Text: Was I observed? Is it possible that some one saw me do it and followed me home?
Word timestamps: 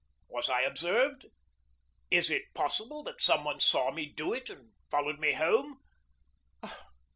Was 0.29 0.49
I 0.49 0.61
observed? 0.61 1.27
Is 2.09 2.31
it 2.31 2.55
possible 2.55 3.03
that 3.03 3.21
some 3.21 3.43
one 3.43 3.59
saw 3.59 3.91
me 3.91 4.07
do 4.07 4.33
it 4.33 4.49
and 4.49 4.71
followed 4.89 5.19
me 5.19 5.33
home? 5.33 5.77